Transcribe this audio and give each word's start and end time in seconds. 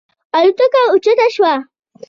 الوتکه 0.37 0.79
اوچته 0.89 1.27
شوه. 1.35 1.53